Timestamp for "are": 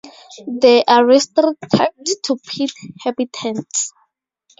0.85-1.05